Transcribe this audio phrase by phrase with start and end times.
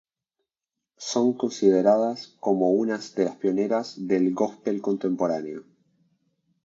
[0.97, 5.63] Son consideradas como unas de las pioneras del gospel contemporáneo.